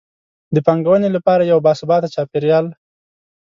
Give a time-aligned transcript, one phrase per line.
[0.55, 2.65] د پانګونې لپاره یو باثباته چاپیریال.